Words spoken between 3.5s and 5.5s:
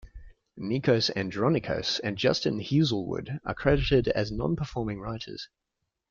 credited as non-performing writers.